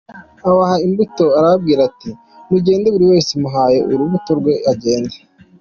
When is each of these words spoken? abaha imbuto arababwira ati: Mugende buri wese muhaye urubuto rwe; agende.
abaha 0.49 0.75
imbuto 0.85 1.25
arababwira 1.37 1.81
ati: 1.89 2.11
Mugende 2.51 2.87
buri 2.93 3.05
wese 3.11 3.31
muhaye 3.41 3.79
urubuto 3.91 4.31
rwe; 4.39 4.53
agende. 4.71 5.17